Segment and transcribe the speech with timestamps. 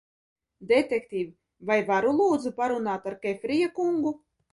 [0.69, 1.27] Detektīv,
[1.71, 4.15] vai varu, lūdzu, parunāt ar Kefrija kungu?